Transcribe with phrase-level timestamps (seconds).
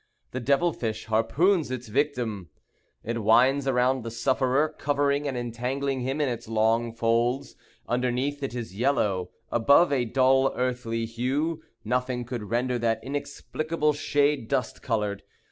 [0.31, 2.49] The devil fish harpoons its victim.
[3.03, 7.55] It winds around the sufferer, covering and entangling him in its long folds.
[7.87, 14.47] Underneath it is yellow; above a dull, earthy hue; nothing could render that inexplicable shade
[14.47, 15.21] dust colored.